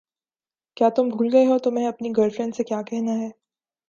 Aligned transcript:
کیا 0.77 0.89
تم 0.89 1.09
بھول 1.09 1.27
گئے 1.33 1.45
ہو 1.45 1.57
کہ 1.57 1.63
تمہیں 1.63 1.87
اپنی 1.87 2.09
گرل 2.17 2.29
فرینڈ 2.29 2.55
سے 2.55 2.63
کیا 2.63 2.81
کہنا 2.81 3.13
ہے؟ 3.13 3.29